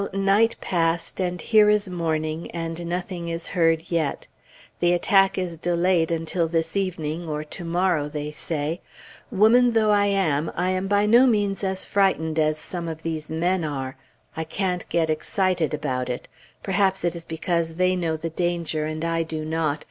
night 0.13 0.55
passed, 0.59 1.19
and 1.21 1.43
here 1.43 1.69
is 1.69 1.87
morning, 1.87 2.49
and 2.49 2.87
nothing 2.87 3.27
is 3.29 3.45
heard 3.49 3.83
yet. 3.91 4.25
The 4.79 4.93
attack 4.93 5.37
is 5.37 5.59
delayed 5.59 6.09
until 6.09 6.47
this 6.47 6.75
evening, 6.75 7.29
or 7.29 7.43
to 7.43 7.63
morrow, 7.63 8.09
they 8.09 8.31
say. 8.31 8.81
Woman 9.29 9.73
though 9.73 9.91
I 9.91 10.07
am, 10.07 10.51
I 10.55 10.71
am 10.71 10.87
by 10.87 11.05
no 11.05 11.27
means 11.27 11.63
as 11.63 11.85
frightened 11.85 12.39
as 12.39 12.57
some 12.57 12.87
of 12.87 13.03
these 13.03 13.29
men 13.29 13.63
are. 13.63 13.95
I 14.35 14.43
can't 14.43 14.89
get 14.89 15.11
excited 15.11 15.71
about 15.71 16.09
it. 16.09 16.27
Perhaps 16.63 17.05
it 17.05 17.15
is 17.15 17.23
because 17.23 17.75
they 17.75 17.95
know 17.95 18.17
the 18.17 18.31
danger, 18.31 18.85
and 18.87 19.05
I 19.05 19.21
do 19.21 19.45
not. 19.45 19.79